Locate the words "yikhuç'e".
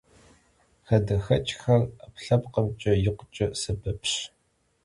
3.03-3.47